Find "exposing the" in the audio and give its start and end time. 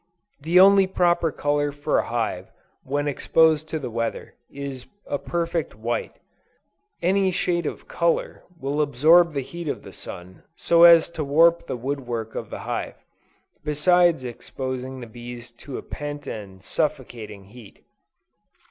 14.23-15.05